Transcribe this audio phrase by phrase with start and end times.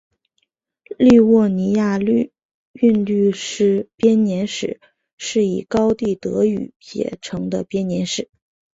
[0.97, 4.81] 利沃尼亚韵律诗编年史
[5.19, 8.27] 是以高地德语写成的编年史。